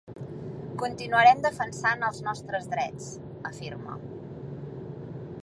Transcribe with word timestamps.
Continuarem 0.83 1.43
defensant 1.43 2.07
els 2.07 2.23
nostres 2.29 2.67
drets, 2.73 3.13
afirma. 3.53 4.01